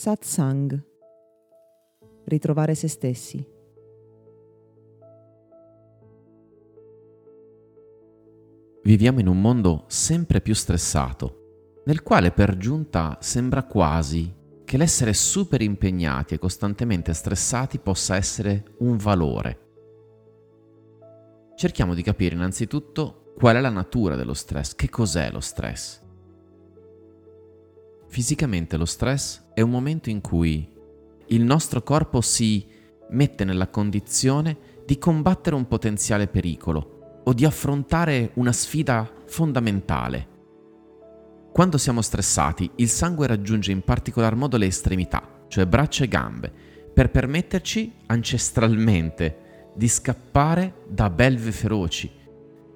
[0.00, 0.82] Satsang.
[2.24, 3.46] Ritrovare se stessi.
[8.82, 15.12] Viviamo in un mondo sempre più stressato, nel quale per giunta sembra quasi che l'essere
[15.12, 19.68] super impegnati e costantemente stressati possa essere un valore.
[21.56, 26.08] Cerchiamo di capire innanzitutto qual è la natura dello stress, che cos'è lo stress.
[28.10, 30.68] Fisicamente lo stress è un momento in cui
[31.28, 32.66] il nostro corpo si
[33.10, 40.26] mette nella condizione di combattere un potenziale pericolo o di affrontare una sfida fondamentale.
[41.52, 46.52] Quando siamo stressati, il sangue raggiunge in particolar modo le estremità, cioè braccia e gambe,
[46.92, 52.10] per permetterci ancestralmente di scappare da belve feroci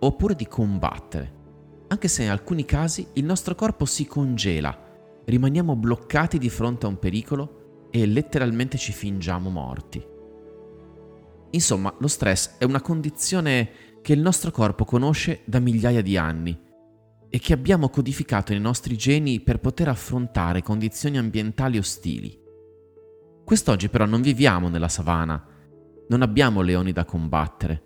[0.00, 1.32] oppure di combattere,
[1.86, 4.88] anche se in alcuni casi il nostro corpo si congela
[5.30, 10.04] rimaniamo bloccati di fronte a un pericolo e letteralmente ci fingiamo morti.
[11.52, 13.70] Insomma, lo stress è una condizione
[14.02, 16.58] che il nostro corpo conosce da migliaia di anni
[17.28, 22.38] e che abbiamo codificato nei nostri geni per poter affrontare condizioni ambientali ostili.
[23.44, 25.44] Quest'oggi però non viviamo nella savana,
[26.08, 27.84] non abbiamo leoni da combattere.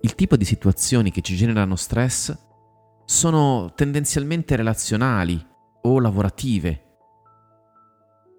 [0.00, 2.36] Il tipo di situazioni che ci generano stress
[3.04, 5.52] sono tendenzialmente relazionali
[5.86, 6.82] o lavorative,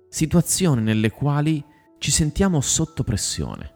[0.10, 1.64] situazioni nelle quali
[2.00, 3.74] ci sentiamo sotto pressione.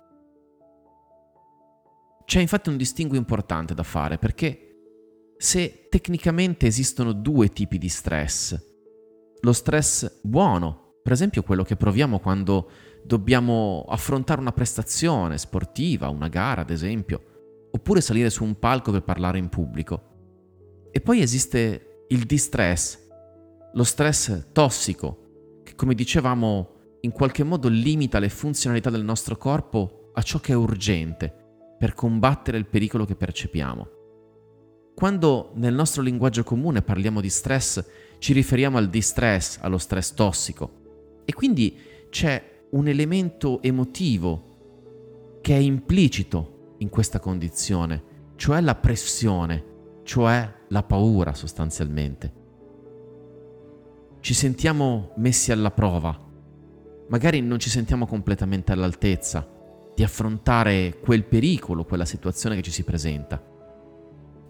[2.25, 4.65] C'è infatti un distinguo importante da fare perché
[5.37, 8.59] se tecnicamente esistono due tipi di stress,
[9.41, 12.69] lo stress buono, per esempio quello che proviamo quando
[13.03, 19.03] dobbiamo affrontare una prestazione sportiva, una gara ad esempio, oppure salire su un palco per
[19.03, 20.87] parlare in pubblico.
[20.91, 23.07] E poi esiste il distress,
[23.73, 30.11] lo stress tossico, che come dicevamo in qualche modo limita le funzionalità del nostro corpo
[30.13, 31.33] a ciò che è urgente
[31.77, 33.87] per combattere il pericolo che percepiamo.
[34.95, 37.85] Quando nel nostro linguaggio comune parliamo di stress,
[38.17, 41.21] ci riferiamo al distress, allo stress tossico.
[41.23, 41.77] E quindi
[42.09, 48.03] c'è un elemento emotivo che è implicito in questa condizione,
[48.35, 49.63] cioè la pressione,
[50.03, 52.38] cioè la paura sostanzialmente
[54.21, 56.17] ci sentiamo messi alla prova,
[57.07, 59.47] magari non ci sentiamo completamente all'altezza
[59.95, 63.41] di affrontare quel pericolo, quella situazione che ci si presenta.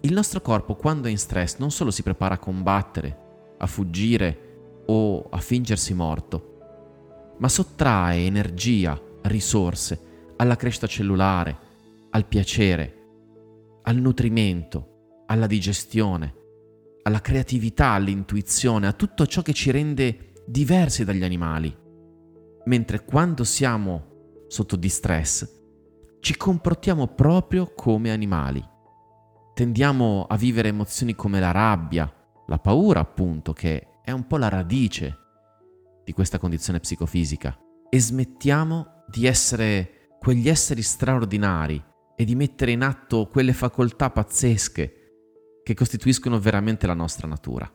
[0.01, 3.17] Il nostro corpo quando è in stress non solo si prepara a combattere,
[3.57, 11.57] a fuggire o a fingersi morto, ma sottrae energia, risorse alla crescita cellulare,
[12.11, 12.95] al piacere,
[13.83, 16.33] al nutrimento, alla digestione,
[17.03, 21.75] alla creatività, all'intuizione, a tutto ciò che ci rende diversi dagli animali.
[22.65, 25.57] Mentre quando siamo sotto distress,
[26.19, 28.63] ci comportiamo proprio come animali.
[29.53, 32.11] Tendiamo a vivere emozioni come la rabbia,
[32.47, 35.17] la paura appunto, che è un po' la radice
[36.03, 37.57] di questa condizione psicofisica,
[37.89, 41.81] e smettiamo di essere quegli esseri straordinari
[42.15, 44.98] e di mettere in atto quelle facoltà pazzesche
[45.69, 47.71] che costituiscono veramente la nostra natura.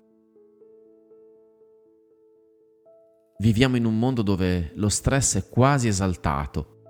[3.39, 6.83] Viviamo in un mondo dove lo stress è quasi esaltato.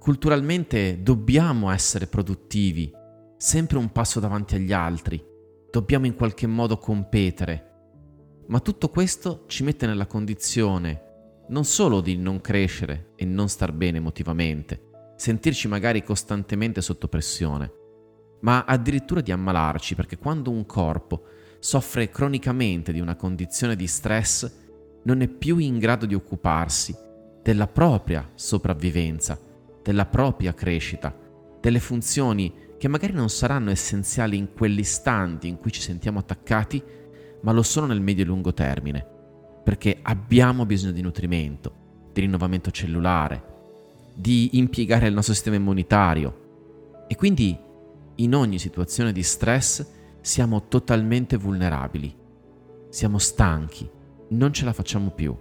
[0.00, 2.90] Culturalmente dobbiamo essere produttivi,
[3.36, 5.24] sempre un passo davanti agli altri,
[5.70, 12.16] dobbiamo in qualche modo competere, ma tutto questo ci mette nella condizione non solo di
[12.16, 17.81] non crescere e non star bene emotivamente, sentirci magari costantemente sotto pressione,
[18.42, 21.24] ma addirittura di ammalarci, perché quando un corpo
[21.58, 24.50] soffre cronicamente di una condizione di stress,
[25.04, 26.94] non è più in grado di occuparsi
[27.42, 29.38] della propria sopravvivenza,
[29.82, 31.16] della propria crescita,
[31.60, 36.82] delle funzioni che magari non saranno essenziali in quell'istante in cui ci sentiamo attaccati,
[37.42, 39.06] ma lo sono nel medio e lungo termine,
[39.62, 41.72] perché abbiamo bisogno di nutrimento,
[42.12, 43.50] di rinnovamento cellulare,
[44.14, 47.04] di impiegare il nostro sistema immunitario.
[47.06, 47.56] E quindi
[48.22, 49.84] in ogni situazione di stress
[50.20, 52.14] siamo totalmente vulnerabili.
[52.88, 53.88] Siamo stanchi,
[54.28, 55.36] non ce la facciamo più.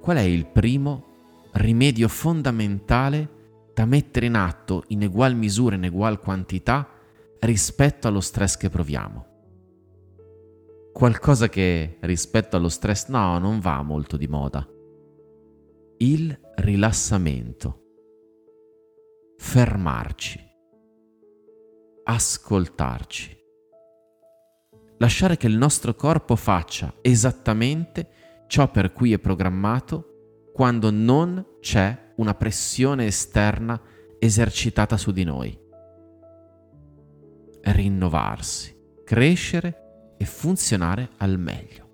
[0.00, 1.06] Qual è il primo
[1.52, 3.40] rimedio fondamentale
[3.72, 6.88] da mettere in atto in egual misura, in egual quantità
[7.40, 9.26] rispetto allo stress che proviamo?
[10.92, 14.68] Qualcosa che rispetto allo stress no, non va molto di moda.
[15.98, 17.81] Il rilassamento
[19.44, 20.40] fermarci,
[22.04, 23.36] ascoltarci.
[24.98, 32.14] lasciare che il nostro corpo faccia esattamente ciò per cui è programmato quando non c'è
[32.16, 33.78] una pressione esterna
[34.20, 35.58] esercitata su di noi.
[37.62, 38.74] Rinnovarsi,
[39.04, 41.90] crescere e funzionare al meglio.